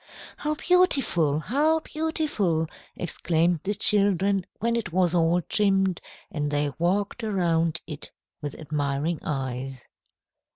[0.37, 1.41] "How beautiful!
[1.41, 2.65] How beautiful!"
[2.95, 8.09] exclaimed the children when it was all trimmed, and they walked around it
[8.41, 9.85] with admiring eyes.